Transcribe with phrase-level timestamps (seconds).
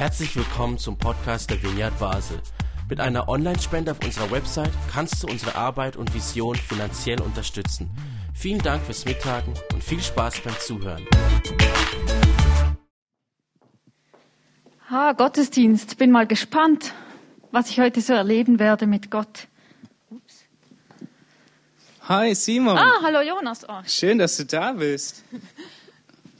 [0.00, 2.40] Herzlich willkommen zum Podcast der Vineyard Basel.
[2.88, 7.90] Mit einer Online-Spende auf unserer Website kannst du unsere Arbeit und Vision finanziell unterstützen.
[8.32, 11.06] Vielen Dank fürs Mittagen und viel Spaß beim Zuhören.
[14.88, 15.98] Ah, Gottesdienst.
[15.98, 16.94] Bin mal gespannt,
[17.50, 19.48] was ich heute so erleben werde mit Gott.
[20.08, 20.44] Ups.
[22.08, 22.78] Hi Simon.
[22.78, 23.68] Ah, hallo Jonas.
[23.68, 23.82] Oh.
[23.86, 25.24] Schön, dass du da bist.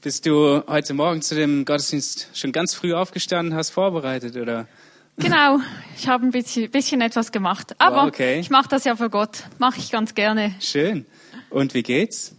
[0.02, 4.66] Bist du heute Morgen zu dem Gottesdienst schon ganz früh aufgestanden, hast vorbereitet oder?
[5.18, 5.58] Genau,
[5.96, 7.74] ich habe ein bisschen, bisschen etwas gemacht.
[7.78, 8.40] Aber Wow, okay.
[8.40, 9.44] ich mache das ja für Gott.
[9.58, 10.54] Mache ich ganz gerne.
[10.60, 11.04] Schön.
[11.50, 12.34] Und wie geht's?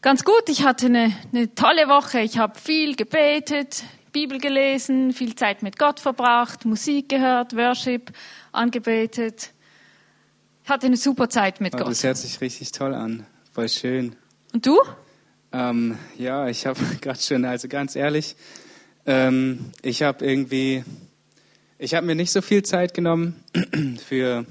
[0.00, 2.20] Ganz gut, ich hatte eine, eine tolle Woche.
[2.20, 8.10] Ich habe viel gebetet, Bibel gelesen, viel Zeit mit Gott verbracht, Musik gehört, Worship
[8.50, 9.52] angebetet.
[10.64, 11.88] Ich hatte eine super Zeit mit Oh, Gott.
[11.88, 13.26] das hört sich richtig toll an.
[13.52, 14.16] Voll schön.
[14.52, 14.76] Und du?
[15.52, 18.36] Ähm, ja, ich habe gerade schon, also ganz ehrlich,
[19.06, 20.84] ähm, ich habe irgendwie,
[21.78, 23.42] ich habe mir nicht so viel Zeit genommen
[24.06, 24.46] für,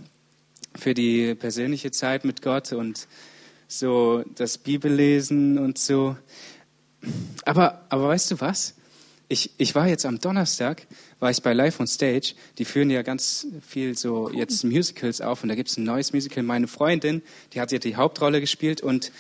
[0.76, 3.08] für die persönliche Zeit mit Gott und
[3.68, 6.18] so das Bibellesen und so.
[7.46, 8.76] Aber, aber weißt du was?
[9.32, 10.88] Ich, ich war jetzt am Donnerstag,
[11.20, 12.34] war ich bei Live on Stage.
[12.58, 16.12] Die führen ja ganz viel so jetzt Musicals auf und da gibt es ein neues
[16.14, 16.44] Musical.
[16.44, 17.22] Meine Freundin,
[17.54, 19.12] die hat ja die Hauptrolle gespielt und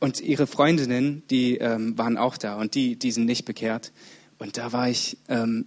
[0.00, 3.92] und ihre Freundinnen, die ähm, waren auch da und die, die sind nicht bekehrt.
[4.38, 5.66] Und da war ich, ähm,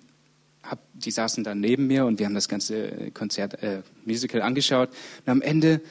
[0.63, 4.89] hab, die saßen dann neben mir und wir haben das ganze Konzert, äh, Musical angeschaut.
[5.25, 5.81] Und am Ende,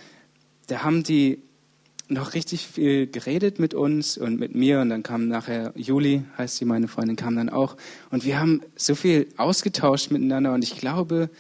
[0.69, 1.43] da haben die
[2.09, 4.81] noch richtig viel geredet mit uns und mit mir.
[4.81, 7.77] Und dann kam nachher Juli, heißt sie, meine Freundin, kam dann auch.
[8.11, 10.53] Und wir haben so viel ausgetauscht miteinander.
[10.53, 11.31] Und ich glaube,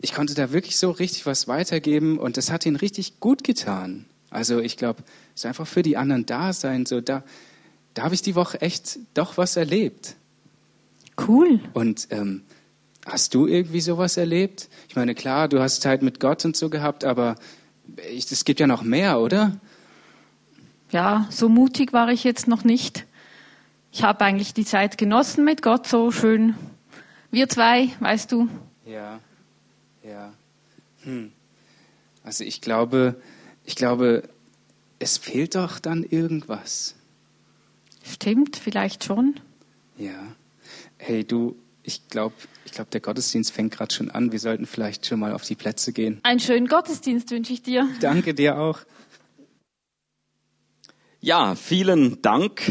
[0.00, 2.18] ich konnte da wirklich so richtig was weitergeben.
[2.18, 4.06] Und das hat ihnen richtig gut getan.
[4.32, 5.02] Also ich glaube,
[5.34, 6.86] es ist einfach für die anderen da sein.
[6.86, 7.22] So da,
[7.94, 10.16] da habe ich die Woche echt doch was erlebt.
[11.28, 11.60] Cool.
[11.74, 12.42] Und ähm,
[13.04, 14.68] hast du irgendwie sowas erlebt?
[14.88, 17.36] Ich meine, klar, du hast Zeit mit Gott und so gehabt, aber
[18.16, 19.60] es gibt ja noch mehr, oder?
[20.90, 23.04] Ja, so mutig war ich jetzt noch nicht.
[23.92, 26.54] Ich habe eigentlich die Zeit genossen mit Gott, so schön.
[27.30, 28.48] Wir zwei, weißt du.
[28.86, 29.20] Ja,
[30.02, 30.32] ja.
[31.02, 31.32] Hm.
[32.24, 33.16] Also ich glaube,
[33.64, 34.28] ich glaube,
[34.98, 36.94] es fehlt doch dann irgendwas.
[38.04, 39.40] Stimmt, vielleicht schon.
[39.96, 40.34] Ja.
[40.98, 42.34] Hey, du, ich glaube,
[42.64, 44.32] ich glaube, der Gottesdienst fängt gerade schon an.
[44.32, 46.20] Wir sollten vielleicht schon mal auf die Plätze gehen.
[46.22, 47.88] Einen schönen Gottesdienst wünsche ich dir.
[48.00, 48.80] Danke dir auch.
[51.20, 52.62] Ja, vielen Dank,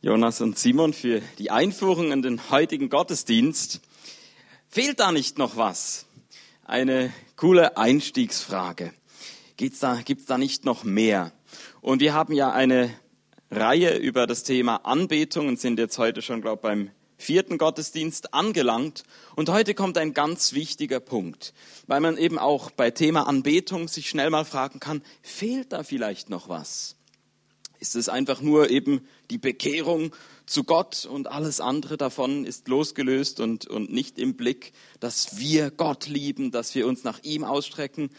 [0.00, 3.82] Jonas und Simon, für die Einführung in den heutigen Gottesdienst.
[4.68, 6.06] Fehlt da nicht noch was?
[6.64, 8.94] Eine coole Einstiegsfrage.
[9.58, 11.32] Gibt's da, gibt's da nicht noch mehr?
[11.80, 12.94] Und wir haben ja eine
[13.50, 19.02] Reihe über das Thema Anbetung und sind jetzt heute schon, glaube beim vierten Gottesdienst angelangt.
[19.34, 21.54] Und heute kommt ein ganz wichtiger Punkt,
[21.88, 26.30] weil man eben auch bei Thema Anbetung sich schnell mal fragen kann, fehlt da vielleicht
[26.30, 26.94] noch was?
[27.80, 30.14] Ist es einfach nur eben die Bekehrung
[30.46, 35.72] zu Gott und alles andere davon ist losgelöst und, und nicht im Blick, dass wir
[35.72, 38.10] Gott lieben, dass wir uns nach ihm ausstrecken?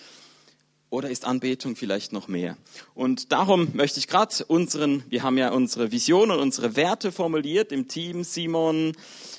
[0.91, 2.57] Oder ist Anbetung vielleicht noch mehr?
[2.95, 7.72] Und darum möchte ich gerade unseren, wir haben ja unsere Vision und unsere Werte formuliert
[7.72, 8.94] im Team, Simon,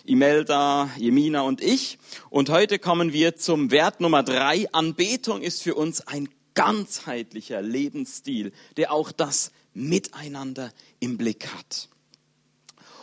[0.04, 1.98] Imelda, Jemina und ich.
[2.30, 4.72] Und heute kommen wir zum Wert Nummer drei.
[4.72, 11.88] Anbetung ist für uns ein ganzheitlicher Lebensstil, der auch das Miteinander im Blick hat.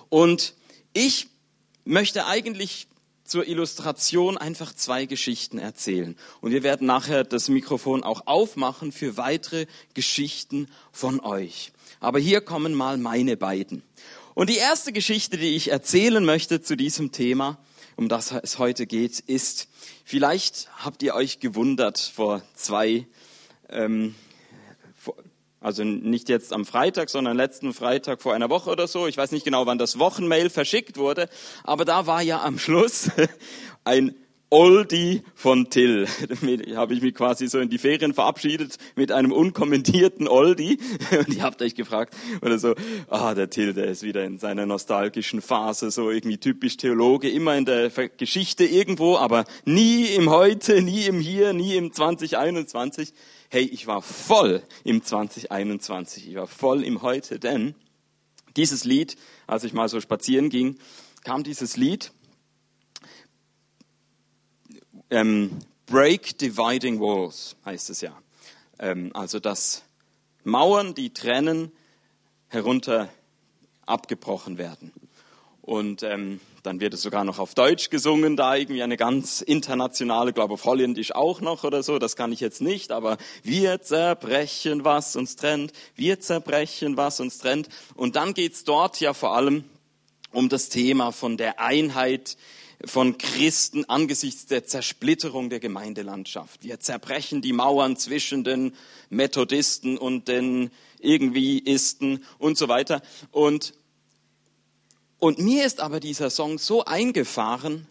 [0.08, 0.54] Und
[0.94, 1.28] ich
[1.84, 2.88] möchte eigentlich
[3.28, 6.16] zur Illustration einfach zwei Geschichten erzählen.
[6.42, 11.72] Und wir werden nachher das Mikrofon auch aufmachen für weitere Geschichten von euch.
[12.00, 13.84] Aber hier kommen mal meine beiden.
[14.34, 17.58] Und die erste Geschichte, die ich erzählen möchte zu diesem Thema,
[17.96, 19.68] um das es heute geht, ist,
[20.06, 23.08] vielleicht habt ihr euch gewundert vor zwei
[23.70, 24.14] ähm,
[25.60, 29.08] also nicht jetzt am Freitag, sondern letzten Freitag vor einer Woche oder so.
[29.08, 31.30] Ich weiß nicht genau, wann das Wochenmail verschickt wurde,
[31.64, 33.10] aber da war ja am Schluss
[33.84, 34.16] ein
[34.50, 36.08] Oldie von Till.
[36.30, 40.80] Damit habe ich mich quasi so in die Ferien verabschiedet mit einem unkommentierten Oldie.
[41.18, 42.74] Und ihr habt euch gefragt, oder so,
[43.10, 47.58] ah, der Till, der ist wieder in seiner nostalgischen Phase, so irgendwie typisch Theologe, immer
[47.58, 53.14] in der Geschichte irgendwo, aber nie im Heute, nie im Hier, nie im 2021
[53.50, 57.76] hey, ich war voll im 2021, ich war voll im Heute, denn
[58.56, 60.78] dieses Lied, als ich mal so spazieren ging,
[61.24, 62.12] kam dieses Lied,
[65.10, 68.18] ähm, Break Dividing Walls heißt es ja.
[68.80, 69.84] Ähm, also dass
[70.44, 71.72] Mauern, die trennen,
[72.50, 73.10] herunter
[73.86, 74.92] abgebrochen werden.
[75.62, 80.34] Und ähm, dann wird es sogar noch auf Deutsch gesungen, da irgendwie eine ganz internationale,
[80.34, 84.84] glaube auf Holländisch auch noch oder so, das kann ich jetzt nicht, aber wir zerbrechen,
[84.84, 87.70] was uns trennt, wir zerbrechen, was uns trennt.
[87.96, 89.64] Und dann geht's dort ja vor allem
[90.34, 92.36] um das Thema von der Einheit
[92.84, 96.66] von Christen angesichts der Zersplitterung der Gemeindelandschaft.
[96.66, 98.76] Wir zerbrechen die Mauern zwischen den
[99.10, 103.02] Methodisten und den Irgendwieisten und so weiter.
[103.32, 103.74] Und
[105.20, 107.88] und mir ist aber dieser Song so eingefahren,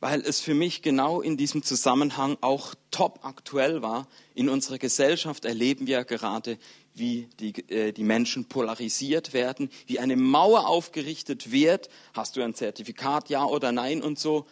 [0.00, 4.06] weil es für mich genau in diesem Zusammenhang auch top aktuell war.
[4.34, 6.58] In unserer Gesellschaft erleben wir gerade,
[6.94, 11.88] wie die, äh, die Menschen polarisiert werden, wie eine Mauer aufgerichtet wird.
[12.14, 14.46] Hast du ein Zertifikat, ja oder nein und so.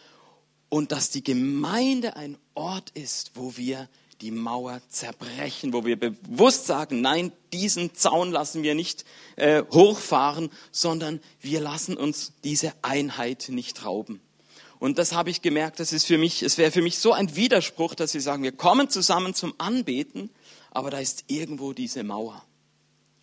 [0.68, 3.88] Und dass die Gemeinde ein Ort ist, wo wir
[4.20, 9.04] die Mauer zerbrechen, wo wir bewusst sagen, nein, diesen Zaun lassen wir nicht
[9.36, 14.20] äh, hochfahren, sondern wir lassen uns diese Einheit nicht rauben.
[14.78, 17.36] Und das habe ich gemerkt, das ist für mich, es wäre für mich so ein
[17.36, 20.30] Widerspruch, dass wir sagen, wir kommen zusammen zum Anbeten,
[20.70, 22.44] aber da ist irgendwo diese Mauer.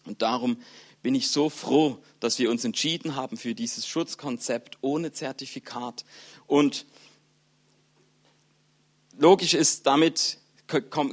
[0.06, 0.58] Und darum
[1.02, 6.06] bin ich so froh, dass wir uns entschieden haben für dieses Schutzkonzept ohne Zertifikat.
[6.48, 6.86] Und
[9.18, 10.38] logisch ist damit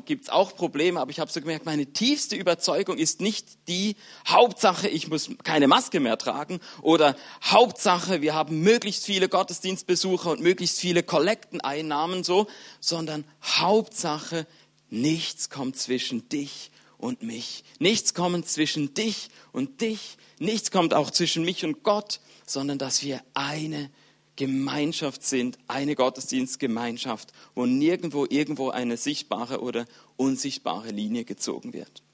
[0.05, 3.97] gibt es auch Probleme, aber ich habe so gemerkt, meine tiefste Überzeugung ist nicht die
[4.27, 10.41] Hauptsache, ich muss keine Maske mehr tragen oder Hauptsache, wir haben möglichst viele Gottesdienstbesucher und
[10.41, 12.47] möglichst viele Kollekteneinnahmen so,
[12.81, 14.47] sondern Hauptsache,
[14.91, 17.65] nichts kommt zwischen dich und mich.
[17.79, 20.19] Nichts kommt zwischen dich und dich.
[20.39, 23.91] Nichts kommt auch zwischen mich und Gott, sondern dass wir eine
[24.39, 29.85] Gemeinschaft sind, eine Gottesdienstgemeinschaft, wo nirgendwo irgendwo eine sichtbare oder
[30.17, 32.05] unsichtbare Linie gezogen wird.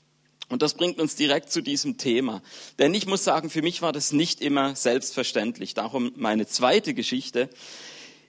[0.48, 2.42] Und das bringt uns direkt zu diesem Thema.
[2.78, 5.74] Denn ich muss sagen, für mich war das nicht immer selbstverständlich.
[5.74, 7.50] Darum meine zweite Geschichte.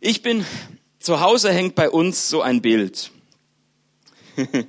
[0.01, 0.45] Ich bin,
[0.99, 3.11] zu Hause hängt bei uns so ein Bild.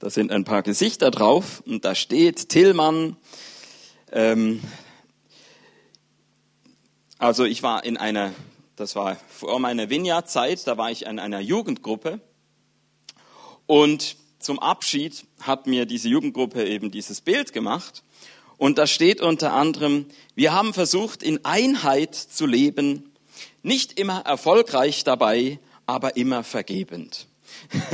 [0.00, 3.16] da sind ein paar Gesichter drauf und da steht Tillmann.
[4.12, 4.60] Ähm,
[7.16, 8.34] also ich war in einer
[8.80, 12.20] das war vor meiner Vineyard-Zeit, da war ich in einer Jugendgruppe.
[13.66, 18.02] Und zum Abschied hat mir diese Jugendgruppe eben dieses Bild gemacht.
[18.56, 23.12] Und da steht unter anderem, wir haben versucht, in Einheit zu leben,
[23.62, 27.26] nicht immer erfolgreich dabei, aber immer vergebend.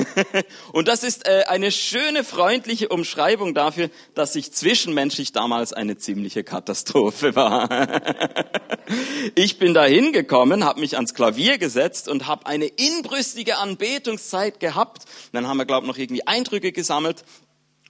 [0.73, 6.45] und das ist äh, eine schöne, freundliche Umschreibung dafür, dass ich zwischenmenschlich damals eine ziemliche
[6.45, 7.69] Katastrophe war.
[9.35, 15.05] ich bin da hingekommen, habe mich ans Klavier gesetzt und habe eine inbrüstige Anbetungszeit gehabt.
[15.33, 17.25] Dann haben wir, glaube ich, noch irgendwie Eindrücke gesammelt.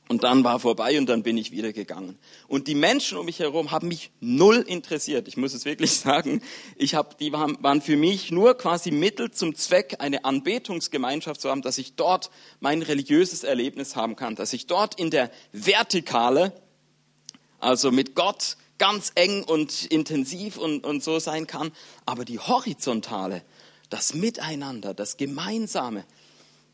[0.09, 2.17] Und dann war vorbei und dann bin ich wieder gegangen.
[2.47, 5.27] Und die Menschen um mich herum haben mich null interessiert.
[5.27, 6.43] Ich muss es wirklich sagen.
[6.77, 11.51] Ich hab, die waren, waren für mich nur quasi Mittel zum Zweck, eine Anbetungsgemeinschaft zu
[11.51, 12.31] haben, dass ich dort
[12.61, 16.53] mein religiöses Erlebnis haben kann, dass ich dort in der Vertikale,
[17.59, 21.73] also mit Gott ganz eng und intensiv und, und so sein kann.
[22.05, 23.43] Aber die Horizontale,
[23.91, 26.05] das Miteinander, das Gemeinsame,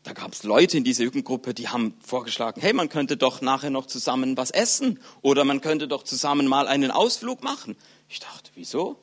[0.03, 3.69] da gab es Leute in dieser Jugendgruppe, die haben vorgeschlagen, hey, man könnte doch nachher
[3.69, 7.77] noch zusammen was essen oder man könnte doch zusammen mal einen Ausflug machen.
[8.09, 8.99] Ich dachte, wieso?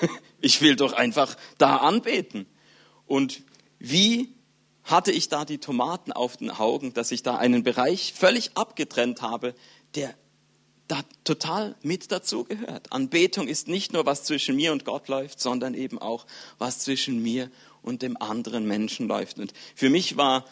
[0.44, 2.46] Ich will doch einfach da anbeten.
[3.06, 3.42] Und
[3.78, 4.34] wie
[4.82, 9.22] hatte ich da die Tomaten auf den Augen, dass ich da einen Bereich völlig abgetrennt
[9.22, 9.54] habe,
[9.94, 10.14] der
[10.88, 12.92] da total mit dazugehört.
[12.92, 16.26] Anbetung ist nicht nur, was zwischen mir und Gott läuft, sondern eben auch,
[16.58, 17.50] was zwischen mir
[17.82, 19.38] und dem anderen Menschen läuft.
[19.38, 20.44] Und für mich war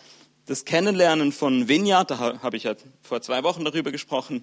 [0.47, 4.43] das Kennenlernen von Vineyard, da habe ich ja vor zwei Wochen darüber gesprochen,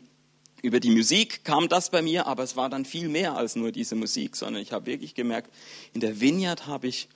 [0.64, 3.72] über die Musik kam das bei mir, aber es war dann viel mehr als nur
[3.72, 5.54] diese Musik, sondern ich habe wirklich gemerkt,
[5.94, 7.10] in der Vineyard habe ich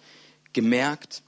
[0.54, 1.24] gemerkt,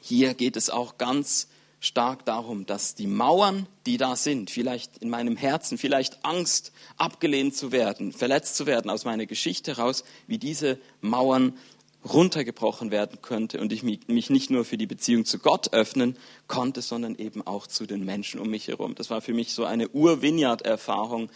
[0.00, 1.48] hier geht es auch ganz
[1.80, 7.54] stark darum, dass die Mauern, die da sind, vielleicht in meinem Herzen, vielleicht Angst, abgelehnt
[7.54, 11.58] zu werden, verletzt zu werden aus meiner Geschichte heraus, wie diese Mauern
[12.04, 16.82] runtergebrochen werden könnte und ich mich nicht nur für die Beziehung zu Gott öffnen konnte,
[16.82, 18.94] sondern eben auch zu den Menschen um mich herum.
[18.94, 21.30] Das war für mich so eine Ur-Vineyard-Erfahrung,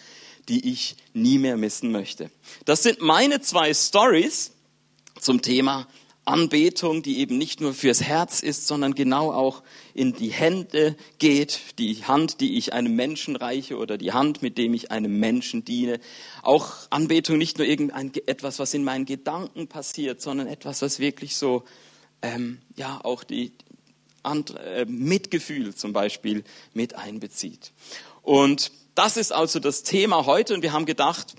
[0.49, 2.31] die ich nie mehr missen möchte.
[2.65, 4.53] Das sind meine zwei Stories
[5.19, 5.87] zum Thema
[6.29, 9.63] Anbetung, die eben nicht nur fürs Herz ist, sondern genau auch
[9.95, 14.59] in die Hände geht, die Hand, die ich einem Menschen reiche oder die Hand, mit
[14.59, 16.01] dem ich einem Menschen diene.
[16.43, 21.37] Auch Anbetung nicht nur irgendein etwas, was in meinen Gedanken passiert, sondern etwas, was wirklich
[21.37, 21.65] so
[22.21, 23.53] ähm, ja auch die
[24.23, 26.45] andere, äh, Mitgefühl zum Beispiel
[26.75, 27.73] mit einbezieht.
[28.23, 31.37] Und das ist also das Thema heute und wir haben gedacht,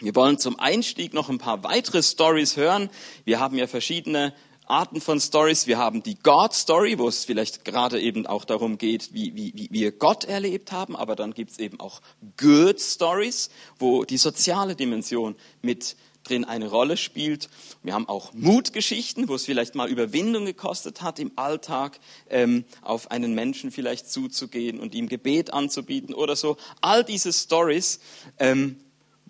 [0.00, 2.88] Wir wollen zum Einstieg noch ein paar weitere Stories hören.
[3.24, 4.32] Wir haben ja verschiedene
[4.64, 5.66] Arten von Stories.
[5.66, 9.52] Wir haben die God Story, wo es vielleicht gerade eben auch darum geht, wie, wie,
[9.54, 10.96] wie wir Gott erlebt haben.
[10.96, 12.00] Aber dann gibt es eben auch
[12.38, 17.50] Good Stories, wo die soziale Dimension mit drin eine Rolle spielt.
[17.82, 23.10] Wir haben auch Mutgeschichten, wo es vielleicht mal Überwindung gekostet hat, im Alltag ähm, auf
[23.10, 26.56] einen Menschen vielleicht zuzugehen und ihm Gebet anzubieten oder so.
[26.80, 28.00] All diese Stories
[28.38, 28.76] ähm,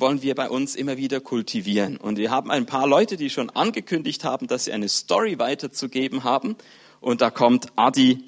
[0.01, 1.97] wollen wir bei uns immer wieder kultivieren.
[1.97, 6.25] Und wir haben ein paar Leute, die schon angekündigt haben, dass sie eine Story weiterzugeben
[6.25, 6.57] haben.
[7.01, 8.25] Und da kommt Adi.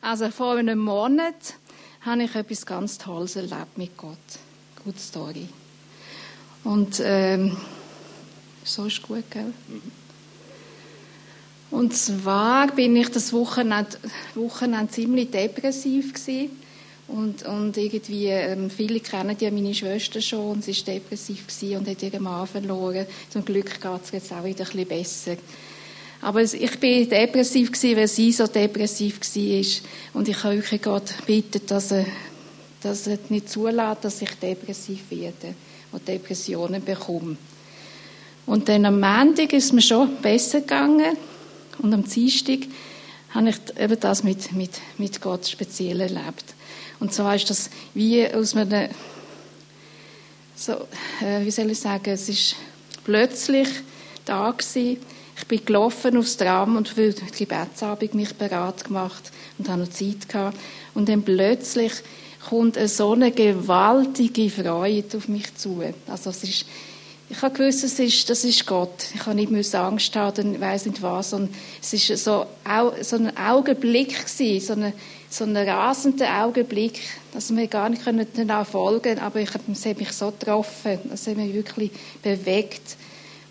[0.00, 1.54] Also vor einem Monat
[2.02, 4.16] habe ich etwas ganz Tolles erlebt mit Gott.
[4.84, 5.48] Gute Story.
[6.62, 7.56] Und ähm,
[8.64, 9.52] so ist gut, gell?
[11.70, 13.98] Und zwar bin ich das Wochenende,
[14.34, 16.50] Wochenende ziemlich depressiv gewesen.
[17.08, 21.44] Und, und irgendwie, ähm, viele kennen ja meine Schwester schon, sie war depressiv
[21.78, 23.06] und hat ihren Mann verloren.
[23.30, 25.36] Zum Glück geht es jetzt auch wieder ein bisschen besser.
[26.20, 30.20] Aber ich bin depressiv gewesen, weil sie so depressiv war.
[30.20, 32.06] Und ich habe wirklich Gott bitten, dass er,
[32.82, 35.54] dass er nicht zulässt, dass ich depressiv werde
[35.92, 37.36] und Depressionen bekomme.
[38.46, 41.16] Und dann am Montag ist es mir schon besser gegangen.
[41.78, 42.60] Und am Dienstag
[43.30, 46.54] habe ich eben das mit, mit, mit Gott speziell erlebt.
[47.00, 48.88] Und zwar ist das wie aus einem,
[50.54, 50.72] so,
[51.22, 52.56] äh, wie soll ich sagen, es ist
[53.04, 53.68] plötzlich
[54.24, 54.98] da gewesen.
[55.38, 59.90] Ich bin gelaufen aufs Tram und für die Gebetsabend mich bereit gemacht und habe noch
[59.90, 60.58] Zeit gehabt.
[60.94, 61.92] Und dann plötzlich
[62.48, 65.82] kommt so eine gewaltige Freude auf mich zu.
[66.06, 66.66] Also es ist,
[67.28, 69.08] ich habe gewusst, es ist, das ist Gott.
[69.14, 71.32] Ich habe nicht Angst haben, ich weiß nicht was.
[71.32, 71.52] Und
[71.82, 72.46] es ist so,
[73.00, 74.92] so ein Augenblick gewesen, so, eine,
[75.28, 77.00] so ein rasender Augenblick,
[77.32, 78.02] dass wir gar nicht
[78.36, 79.18] danach folgen können.
[79.20, 81.90] Aber ich, es hat mich so getroffen, es hat mich wirklich
[82.22, 82.96] bewegt.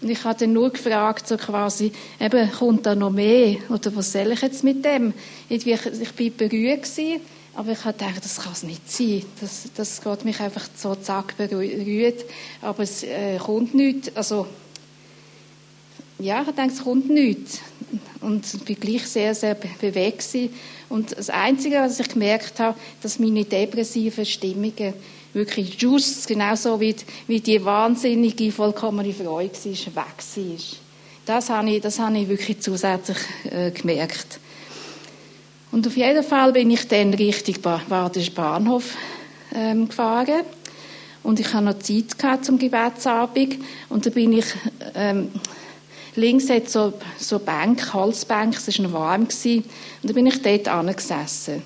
[0.01, 3.57] Und ich habe dann nur gefragt, so quasi, eben, kommt da noch mehr?
[3.69, 5.13] Oder was soll ich jetzt mit dem?
[5.49, 7.21] Ich, bin berührt gewesen
[7.55, 9.23] aber ich habe gedacht, das kann es nicht sein.
[9.39, 12.25] Das, das geht mich einfach so zack berührt.
[12.61, 14.15] Aber es äh, kommt nichts.
[14.15, 14.45] Also,
[16.19, 17.59] ja, ich denke, es kommt nichts.
[18.19, 20.27] Und ich bin gleich sehr, sehr bewegt.
[20.89, 24.93] Und das Einzige, was ich gemerkt habe, dass meine depressiven Stimmungen
[25.33, 26.95] wirklich just genauso wie,
[27.27, 30.45] wie die wahnsinnige, vollkommene Freude war, weg war.
[31.25, 33.17] Das habe ich, das habe ich wirklich zusätzlich
[33.49, 34.39] äh, gemerkt.
[35.75, 37.55] Und auf jeden Fall bin ich dann Richtung
[37.89, 38.95] Badischen Bahnhof
[39.53, 40.45] ähm, gefahren.
[41.21, 43.57] Und ich hatte noch Zeit zum Gebetsabend.
[43.89, 44.45] Und da bin ich,
[44.93, 45.33] ähm,
[46.15, 49.27] links hat so, so Bank, Holzbank, es war noch warm.
[49.27, 49.65] Gewesen,
[50.01, 51.61] und da bin ich dort angesessen.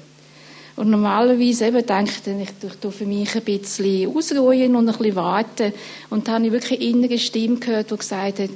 [0.75, 5.15] Und normalerweise eben denke ich, ich tue für mich ein bisschen ausruhen und ein bisschen
[5.17, 5.71] warten.
[6.09, 8.49] Und da habe ich wirklich eine innere Stimme gehört, die gesagt hat,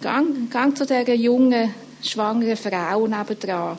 [0.00, 3.76] gang, gang zu dieser jungen, schwangeren Frau nebendran.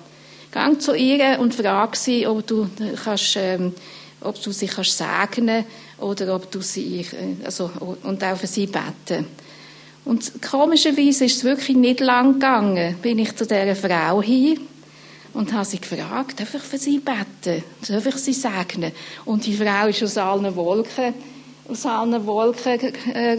[0.52, 2.68] Gang zu ihr und frag sie, ob du,
[3.04, 3.74] kannst, ähm,
[4.22, 5.64] ob du sie kannst segnen
[6.00, 7.70] oder ob du sie, äh, also,
[8.04, 9.28] und auch für sie beten.
[10.06, 14.60] Und komischerweise ist es wirklich nicht lang gegangen, bin ich zu dieser Frau hin
[15.34, 17.64] und habe sie gefragt, darf ich für sie beten?
[17.88, 18.92] Darf ich sie segnen?
[19.26, 21.14] Und die Frau ist aus allen Wolken,
[21.68, 22.80] aus allen Wolken
[23.14, 23.38] äh,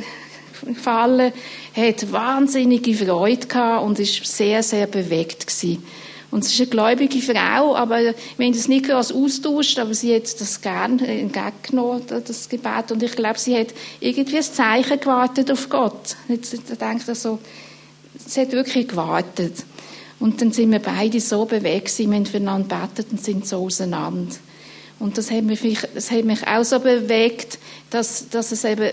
[0.64, 1.32] gefallen,
[1.74, 5.82] hat wahnsinnige Freude gehabt und ist sehr, sehr bewegt gewesen.
[6.30, 10.14] Und sie ist eine gläubige Frau, aber wir haben das nicht groß austauscht, aber sie
[10.14, 12.92] hat das gern entgegengenommen, das Gebet.
[12.92, 13.68] Und ich glaube, sie hat
[13.98, 16.16] irgendwie ein Zeichen gewartet auf Gott.
[16.28, 17.40] Ich denke also,
[18.26, 19.64] sie hat wirklich gewartet.
[20.20, 24.36] Und dann sind wir beide so bewegt, wir haben füreinander gebetet und sind so auseinander.
[25.00, 27.58] Und das hat mich, das hat mich auch so bewegt,
[27.88, 28.90] dass, dass es eben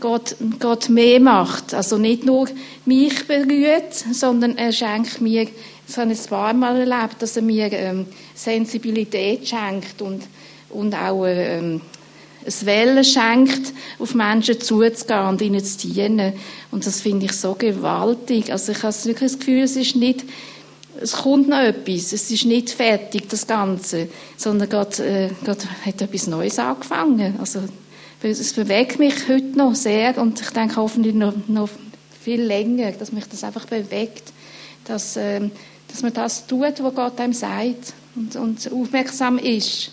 [0.00, 1.74] Gott, Gott mehr macht.
[1.74, 2.48] Also nicht nur
[2.84, 5.48] mich berührt, sondern er schenkt mir,
[5.86, 10.22] das habe ich ein paar Mal erlebt, dass er mir ähm, Sensibilität schenkt und,
[10.70, 11.80] und auch ähm,
[12.44, 16.34] ein Wellen schenkt, auf Menschen zuzugehen und ihnen zu dienen.
[16.70, 18.52] Und das finde ich so gewaltig.
[18.52, 20.24] Also ich habe wirklich das Gefühl, es ist nicht,
[21.00, 26.02] es kommt noch etwas, es ist nicht fertig, das Ganze, sondern Gott, äh, Gott hat
[26.02, 27.36] etwas Neues angefangen.
[27.40, 27.60] Also
[28.22, 31.68] es bewegt mich heute noch sehr und ich denke hoffentlich noch, noch
[32.20, 34.32] viel länger, dass mich das einfach bewegt,
[34.84, 35.48] dass, äh,
[35.86, 39.92] dass man das tut, was Gott einem sagt und, und aufmerksam ist.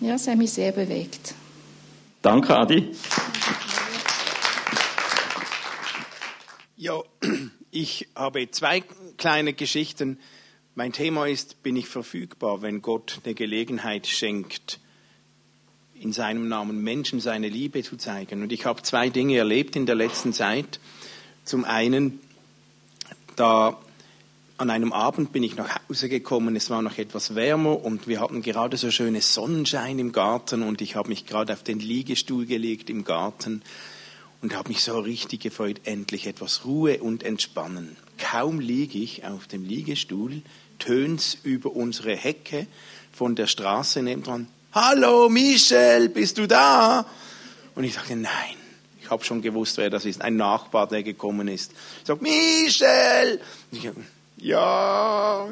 [0.00, 1.34] Ja, das hat mich sehr bewegt.
[2.22, 2.90] Danke, Adi.
[6.76, 7.02] Ja,
[7.70, 8.82] ich habe zwei
[9.16, 10.18] kleine Geschichten.
[10.74, 14.80] Mein Thema ist, bin ich verfügbar, wenn Gott eine Gelegenheit schenkt,
[16.00, 18.42] in seinem Namen Menschen seine Liebe zu zeigen.
[18.42, 20.80] Und ich habe zwei Dinge erlebt in der letzten Zeit.
[21.44, 22.20] Zum einen,
[23.36, 23.78] da
[24.56, 28.20] an einem Abend bin ich nach Hause gekommen, es war noch etwas wärmer und wir
[28.20, 32.46] hatten gerade so schönes Sonnenschein im Garten und ich habe mich gerade auf den Liegestuhl
[32.46, 33.62] gelegt im Garten
[34.42, 37.96] und habe mich so richtig gefreut, endlich etwas Ruhe und Entspannen.
[38.18, 40.42] Kaum liege ich auf dem Liegestuhl,
[40.78, 42.66] tönt's über unsere Hecke
[43.12, 44.46] von der Straße nebendran.
[44.74, 47.06] Hallo Michel, bist du da?
[47.76, 48.56] Und ich dachte, nein,
[49.00, 50.20] ich habe schon gewusst, wer das ist.
[50.20, 51.70] Ein Nachbar, der gekommen ist.
[52.00, 53.40] Ich sage, Michel!
[53.70, 53.88] Ich,
[54.38, 55.46] ja.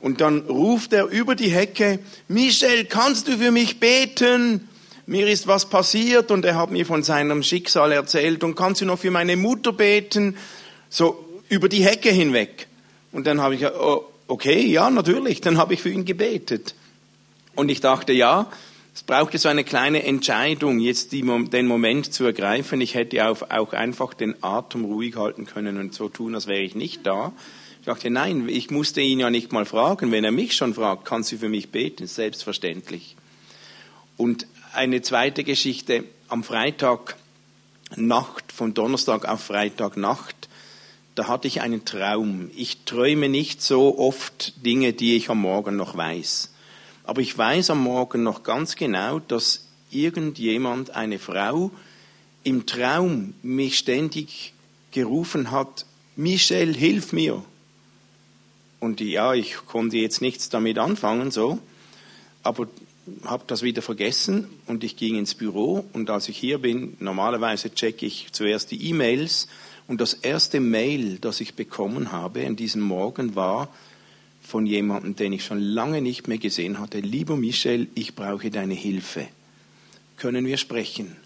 [0.00, 4.66] Und dann ruft er über die Hecke, Michel, kannst du für mich beten?
[5.04, 8.86] Mir ist was passiert und er hat mir von seinem Schicksal erzählt und kannst du
[8.86, 10.38] noch für meine Mutter beten?
[10.88, 12.66] So über die Hecke hinweg.
[13.12, 16.74] Und dann habe ich, oh, okay, ja, natürlich, dann habe ich für ihn gebetet.
[17.54, 18.50] Und ich dachte, ja,
[18.94, 22.80] es brauchte so eine kleine Entscheidung, jetzt die, den Moment zu ergreifen.
[22.80, 26.74] Ich hätte auch, einfach den Atem ruhig halten können und so tun, als wäre ich
[26.74, 27.32] nicht da.
[27.80, 30.12] Ich dachte, nein, ich musste ihn ja nicht mal fragen.
[30.12, 32.06] Wenn er mich schon fragt, kannst du für mich beten?
[32.06, 33.16] Selbstverständlich.
[34.16, 36.04] Und eine zweite Geschichte.
[36.28, 37.16] Am Freitag
[37.96, 40.48] Nacht, von Donnerstag auf Freitag Nacht,
[41.14, 42.50] da hatte ich einen Traum.
[42.54, 46.52] Ich träume nicht so oft Dinge, die ich am Morgen noch weiß.
[47.10, 51.72] Aber ich weiß am Morgen noch ganz genau, dass irgendjemand, eine Frau,
[52.44, 54.52] im Traum mich ständig
[54.92, 57.44] gerufen hat, Michel, hilf mir.
[58.78, 61.58] Und ja, ich konnte jetzt nichts damit anfangen, so,
[62.44, 62.68] aber
[63.24, 67.74] habe das wieder vergessen und ich ging ins Büro und als ich hier bin, normalerweise
[67.74, 69.48] checke ich zuerst die E-Mails
[69.88, 73.68] und das erste Mail, das ich bekommen habe an diesem Morgen war,
[74.50, 76.98] von jemandem, den ich schon lange nicht mehr gesehen hatte.
[76.98, 79.28] Lieber Michel, ich brauche deine Hilfe.
[80.16, 81.16] Können wir sprechen?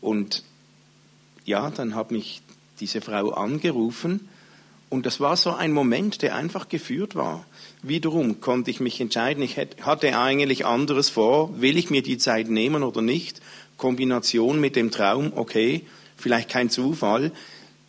[0.00, 0.42] Und
[1.44, 2.40] ja, dann hat mich
[2.80, 4.28] diese Frau angerufen
[4.88, 7.44] und das war so ein Moment, der einfach geführt war.
[7.82, 12.48] Wiederum konnte ich mich entscheiden, ich hatte eigentlich anderes vor, will ich mir die Zeit
[12.48, 13.42] nehmen oder nicht?
[13.76, 15.82] Kombination mit dem Traum, okay,
[16.16, 17.32] vielleicht kein Zufall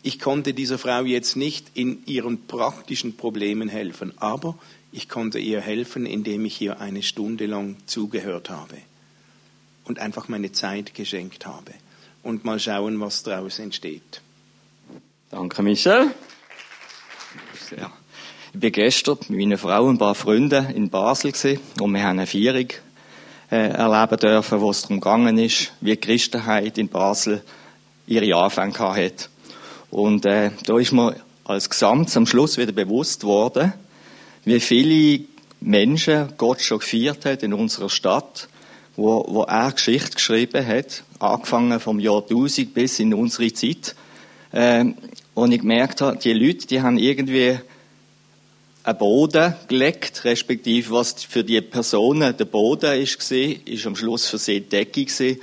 [0.02, 4.58] ich konnte dieser Frau jetzt nicht in ihren praktischen Problemen helfen, aber
[4.92, 8.78] ich konnte ihr helfen, indem ich ihr eine Stunde lang zugehört habe
[9.86, 11.74] und einfach meine Zeit geschenkt habe
[12.24, 14.22] und mal schauen, was daraus entsteht.
[15.30, 16.12] Danke, Michel.
[17.78, 17.92] Ja.
[18.52, 22.18] Ich bin gestern mit meiner Frau und ein paar Freunden in Basel und wir haben
[22.18, 22.70] eine Feierung
[23.52, 27.44] äh, erleben dürfen, wo es darum gegangen ist, wie die Christenheit in Basel
[28.08, 29.30] ihre Anfänge hat.
[29.92, 33.74] Und äh, da ist mir als Gesamt am Schluss wieder bewusst worden,
[34.46, 35.26] wie viele
[35.62, 38.48] Menschen Gott schon gefeiert hat in unserer Stadt,
[38.96, 43.96] wo, wo er Geschichte geschrieben hat, angefangen vom Jahr 1000 bis in unsere Zeit.
[44.52, 44.86] Äh,
[45.34, 47.60] und ich gemerkt habe, die Leute, die haben irgendwie
[48.84, 54.28] einen Boden gelegt, respektive was für die Personen der Boden ist gesehen, ist am Schluss
[54.28, 55.40] für sie die Decke gewesen.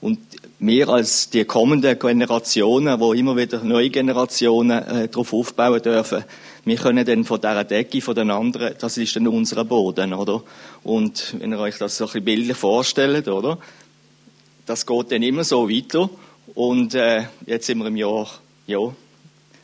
[0.00, 0.18] Und
[0.60, 6.24] wir als die kommenden Generationen, wo immer wieder neue Generationen äh, darauf aufbauen dürfen,
[6.66, 10.42] wir können dann von dieser Decke, von den anderen, das ist dann unser Boden, oder?
[10.84, 13.56] Und wenn ihr euch das so ein bisschen bildlich vorstellt, oder?
[14.66, 16.10] Das geht dann immer so weiter.
[16.54, 18.28] Und äh, jetzt sind wir im Jahr,
[18.66, 18.80] ja,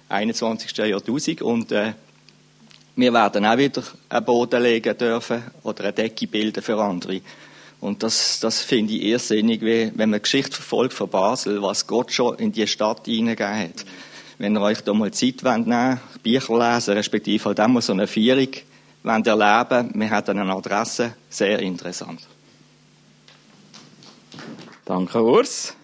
[0.09, 0.77] 21.
[0.79, 1.93] Jahrtausend und äh,
[2.95, 7.21] wir werden auch wieder einen Boden legen dürfen oder eine Decke bilden für andere.
[7.81, 12.37] Und das, das finde ich irrsinnig, wenn man Geschichte verfolgt von Basel, was Gott schon
[12.39, 13.85] in die Stadt hineingegeben hat.
[14.39, 17.93] Wenn ihr euch da mal Zeit wollt, nehmen, Bücher lesen, respektive halt auch mal so
[17.93, 18.49] eine Führung
[19.03, 22.21] wollt erleben, wir haben eine Adresse, sehr interessant.
[24.85, 25.75] Danke, Urs.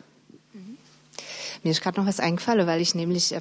[1.63, 3.41] Mir ist gerade noch was eingefallen, weil ich nämlich, äh,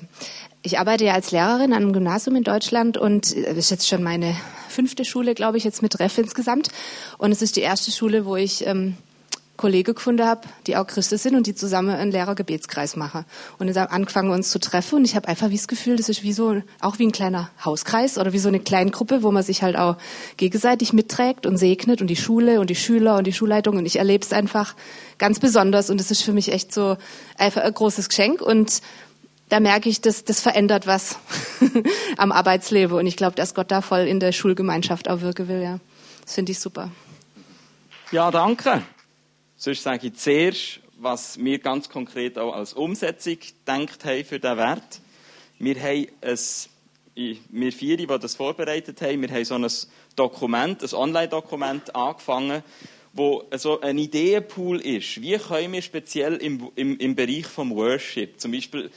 [0.61, 3.87] ich arbeite ja als Lehrerin an einem Gymnasium in Deutschland und äh, das ist jetzt
[3.87, 4.35] schon meine
[4.71, 6.69] fünfte Schule, glaube ich, jetzt mit Treff insgesamt.
[7.17, 8.97] Und es ist die erste Schule, wo ich ähm,
[9.61, 13.25] Kollegen gefunden habe, die auch Christen sind und die zusammen einen Lehrergebetskreis machen.
[13.59, 16.23] Und dann angefangen, uns zu treffen und ich habe einfach wie das Gefühl, das ist
[16.23, 19.43] wie so, auch wie ein kleiner Hauskreis oder wie so eine kleine Gruppe, wo man
[19.43, 19.97] sich halt auch
[20.37, 23.99] gegenseitig mitträgt und segnet und die Schule und die Schüler und die Schulleitung und ich
[23.99, 24.75] erlebe es einfach
[25.19, 26.97] ganz besonders und das ist für mich echt so
[27.37, 28.81] einfach ein großes Geschenk und
[29.51, 31.19] da merke ich, dass das verändert was
[32.17, 35.61] am Arbeitsleben und ich glaube, dass Gott da voll in der Schulgemeinschaft auch wirken will,
[35.61, 35.79] ja.
[36.23, 36.89] Das finde ich super.
[38.13, 38.81] Ja, danke.
[39.57, 44.57] Sonst sage ich zuerst, was wir ganz konkret auch als Umsetzung gedacht haben für diesen
[44.57, 45.01] Wert.
[45.59, 49.67] Wir haben ein, wir vier, die das vorbereitet haben, wir haben so ein
[50.15, 52.63] Dokument, ein Online-Dokument angefangen
[53.13, 55.21] wo so ein Ideenpool ist.
[55.21, 58.89] Wie können wir speziell im, im, im Bereich vom Worship, zum Beispiel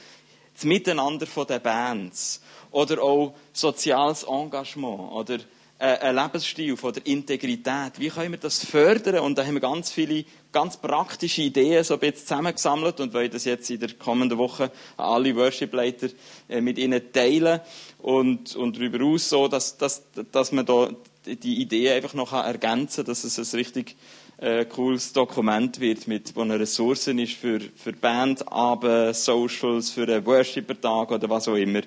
[0.55, 2.41] das Miteinander den Bands
[2.71, 5.35] oder auch soziales Engagement oder
[5.77, 7.99] äh, ein Lebensstil von der Integrität.
[7.99, 9.19] Wie können wir das fördern?
[9.19, 13.29] Und da haben wir ganz viele ganz praktische Ideen so ein bisschen zusammengesammelt und wollen
[13.29, 16.07] das jetzt in der kommenden Woche an alle Worship-Leiter
[16.47, 17.59] äh, mit ihnen teilen
[18.01, 20.89] und, und darüber aus so, dass, dass, dass man da
[21.25, 23.97] die Idee einfach noch ergänzen kann, dass es ein richtig
[24.37, 30.25] äh, cooles Dokument wird, mit, wo eine Ressourcen ist für, für Bandabend, Socials, für einen
[30.25, 31.81] Worshipper-Tag oder was auch immer,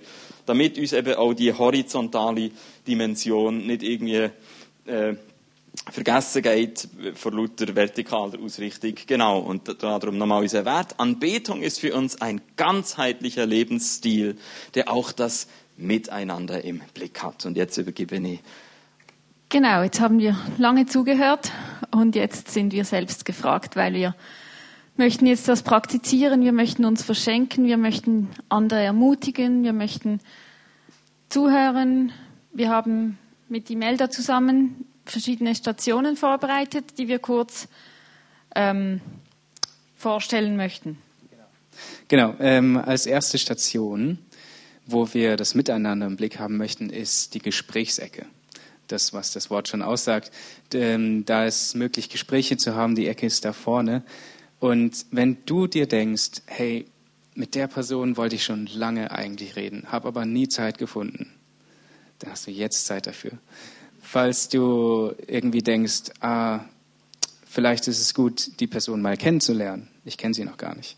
[0.46, 2.50] damit uns eben auch die horizontale
[2.86, 4.30] Dimension nicht irgendwie
[4.86, 5.14] äh,
[5.90, 8.94] vergessen geht vor lauter vertikaler Ausrichtung.
[9.06, 10.98] Genau, und darum nochmal unser Wert.
[10.98, 14.36] Anbetung ist für uns ein ganzheitlicher Lebensstil,
[14.74, 17.46] der auch das Miteinander im Blick hat.
[17.46, 18.40] Und jetzt übergebe ich
[19.50, 21.52] Genau, jetzt haben wir lange zugehört
[21.90, 24.14] und jetzt sind wir selbst gefragt, weil wir
[24.98, 30.20] möchten jetzt das praktizieren, wir möchten uns verschenken, wir möchten andere ermutigen, wir möchten
[31.30, 32.12] zuhören.
[32.52, 33.16] Wir haben
[33.48, 37.68] mit Imelda zusammen verschiedene Stationen vorbereitet, die wir kurz
[38.54, 39.00] ähm,
[39.96, 40.98] vorstellen möchten.
[42.08, 44.18] Genau, ähm, als erste Station,
[44.84, 48.26] wo wir das Miteinander im Blick haben möchten, ist die Gesprächsecke
[48.88, 50.32] das, was das Wort schon aussagt.
[50.74, 54.02] Ähm, da ist möglich, Gespräche zu haben, die Ecke ist da vorne.
[54.60, 56.86] Und wenn du dir denkst, hey,
[57.34, 61.32] mit der Person wollte ich schon lange eigentlich reden, habe aber nie Zeit gefunden,
[62.18, 63.32] dann hast du jetzt Zeit dafür.
[64.02, 66.64] Falls du irgendwie denkst, ah,
[67.46, 70.96] vielleicht ist es gut, die Person mal kennenzulernen, ich kenne sie noch gar nicht,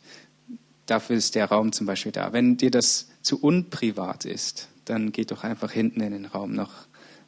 [0.86, 2.32] dafür ist der Raum zum Beispiel da.
[2.32, 6.72] Wenn dir das zu unprivat ist, dann geh doch einfach hinten in den Raum noch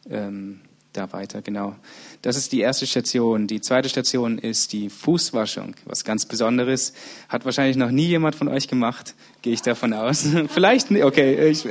[0.09, 0.61] ähm,
[0.93, 1.77] da weiter, genau.
[2.21, 3.47] Das ist die erste Station.
[3.47, 5.75] Die zweite Station ist die Fußwaschung.
[5.85, 6.93] Was ganz Besonderes.
[7.29, 10.27] Hat wahrscheinlich noch nie jemand von euch gemacht, gehe ich davon aus.
[10.49, 11.49] Vielleicht, okay.
[11.49, 11.67] Ich,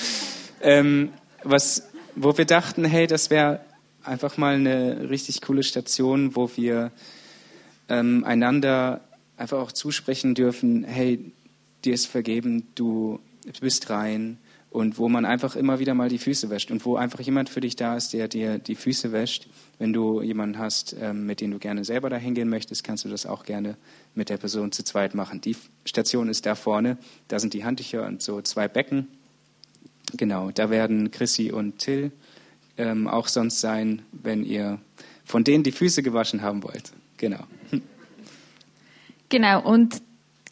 [0.60, 1.10] ähm,
[1.44, 3.60] was, wo wir dachten, hey, das wäre
[4.02, 6.92] einfach mal eine richtig coole Station, wo wir
[7.88, 9.02] ähm, einander
[9.36, 11.32] einfach auch zusprechen dürfen, hey,
[11.84, 13.20] dir ist vergeben, du
[13.60, 14.38] bist rein,
[14.70, 17.60] und wo man einfach immer wieder mal die Füße wäscht und wo einfach jemand für
[17.60, 19.48] dich da ist, der dir die Füße wäscht.
[19.78, 23.08] Wenn du jemanden hast, ähm, mit dem du gerne selber dahin gehen möchtest, kannst du
[23.08, 23.76] das auch gerne
[24.14, 25.40] mit der Person zu zweit machen.
[25.40, 29.08] Die Station ist da vorne, da sind die Handtücher und so zwei Becken.
[30.16, 32.12] Genau, da werden Chrissy und Till
[32.76, 34.78] ähm, auch sonst sein, wenn ihr
[35.24, 36.92] von denen die Füße gewaschen haben wollt.
[37.16, 37.44] Genau.
[39.30, 40.00] Genau, und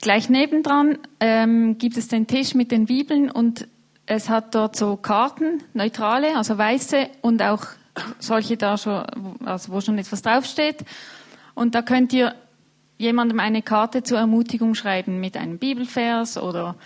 [0.03, 3.69] gleich nebendran ähm, gibt es den Tisch mit den Bibeln und
[4.07, 7.64] es hat dort so Karten, neutrale, also weiße und auch
[8.19, 9.05] solche da schon,
[9.45, 10.85] also wo schon etwas draufsteht.
[11.55, 12.35] Und da könnt ihr
[12.99, 16.77] jemandem eine Karte zur Ermutigung schreiben mit einem Bibelvers oder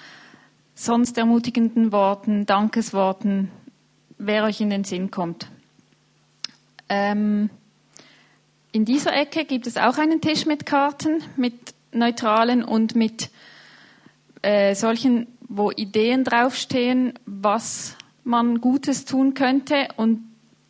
[0.74, 3.50] sonst ermutigenden Worten, Dankesworten,
[4.18, 5.46] wer euch in den Sinn kommt.
[6.88, 7.50] Ähm,
[8.72, 13.30] in dieser Ecke gibt es auch einen Tisch mit Karten, mit neutralen und mit
[14.42, 19.88] äh, solchen wo Ideen draufstehen, was man Gutes tun könnte.
[19.96, 20.22] Und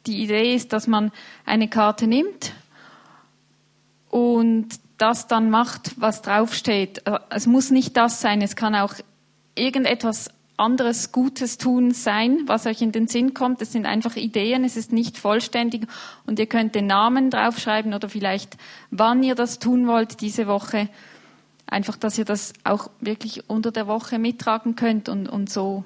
[0.06, 1.12] die Idee ist, dass man
[1.44, 2.54] eine Karte nimmt
[4.08, 7.02] und das dann macht, was draufsteht.
[7.28, 8.94] Es muss nicht das sein, es kann auch
[9.54, 13.62] irgendetwas anderes Gutes tun sein, was euch in den Sinn kommt.
[13.62, 15.86] Es sind einfach Ideen, es ist nicht vollständig
[16.26, 18.56] und ihr könnt den Namen draufschreiben oder vielleicht,
[18.90, 20.88] wann ihr das tun wollt diese Woche.
[21.70, 25.84] Einfach, dass ihr das auch wirklich unter der Woche mittragen könnt und, und so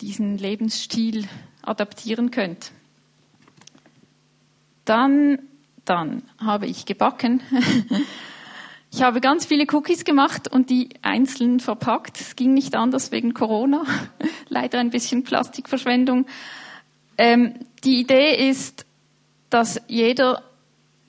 [0.00, 1.28] diesen Lebensstil
[1.62, 2.72] adaptieren könnt.
[4.84, 5.38] Dann,
[5.84, 7.40] dann habe ich gebacken.
[8.94, 12.20] Ich habe ganz viele Cookies gemacht und die einzeln verpackt.
[12.20, 13.84] Es ging nicht anders wegen Corona.
[14.50, 16.26] Leider ein bisschen Plastikverschwendung.
[17.16, 18.84] Ähm, die Idee ist,
[19.48, 20.42] dass jeder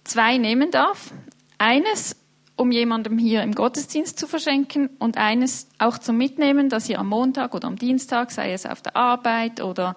[0.06, 1.12] zwei nehmen darf.
[1.58, 2.15] Eines
[2.56, 7.08] um jemandem hier im Gottesdienst zu verschenken und eines auch zum Mitnehmen, dass ihr am
[7.08, 9.96] Montag oder am Dienstag, sei es auf der Arbeit oder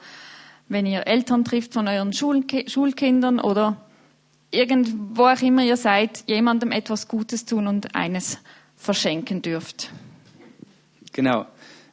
[0.68, 3.80] wenn ihr Eltern trifft von euren Schulkindern oder
[4.50, 8.38] irgendwo auch immer ihr seid, jemandem etwas Gutes tun und eines
[8.74, 9.90] verschenken dürft.
[11.12, 11.46] Genau.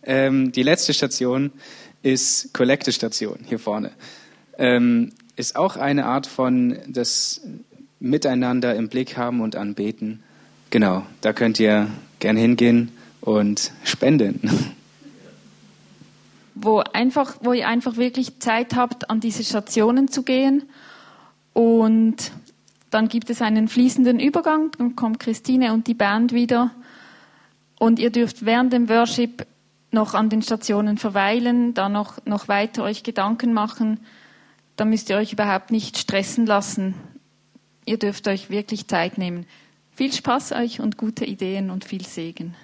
[0.03, 1.51] Ähm, die letzte Station
[2.01, 3.91] ist Kollekte-Station hier vorne.
[4.57, 7.41] Ähm, ist auch eine Art von das
[7.99, 10.23] Miteinander im Blick haben und anbeten.
[10.73, 14.73] Genau, da könnt ihr gern hingehen und spenden.
[16.55, 20.63] Wo, einfach, wo ihr einfach wirklich Zeit habt, an diese Stationen zu gehen
[21.53, 22.31] und
[22.93, 26.69] Dann gibt es einen fließenden Übergang, dann kommt Christine und die Band wieder.
[27.79, 29.47] Und ihr dürft während dem Worship
[29.89, 33.99] noch an den Stationen verweilen, da noch, noch weiter euch Gedanken machen.
[34.75, 36.93] Da müsst ihr euch überhaupt nicht stressen lassen.
[37.85, 39.47] Ihr dürft euch wirklich Zeit nehmen.
[39.95, 42.55] Viel Spaß euch und gute Ideen und viel Segen.